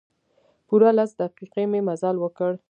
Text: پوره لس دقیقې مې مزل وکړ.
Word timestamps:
پوره 0.67 0.89
لس 0.97 1.11
دقیقې 1.21 1.63
مې 1.71 1.79
مزل 1.87 2.15
وکړ. 2.19 2.51